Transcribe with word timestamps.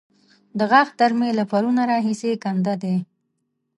د 0.57 0.59
غاښ 0.71 0.87
درد 0.99 1.15
مې 1.19 1.29
له 1.39 1.43
پرونه 1.51 1.81
راهسې 1.91 2.31
کنده 2.43 2.73
دی. 2.83 2.95